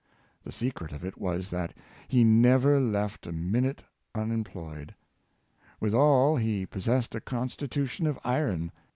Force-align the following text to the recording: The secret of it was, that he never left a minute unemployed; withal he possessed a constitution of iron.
The 0.41 0.51
secret 0.51 0.91
of 0.93 1.05
it 1.05 1.15
was, 1.19 1.51
that 1.51 1.75
he 2.07 2.23
never 2.23 2.79
left 2.81 3.27
a 3.27 3.31
minute 3.31 3.83
unemployed; 4.15 4.95
withal 5.79 6.37
he 6.37 6.65
possessed 6.65 7.13
a 7.13 7.21
constitution 7.21 8.07
of 8.07 8.17
iron. 8.23 8.71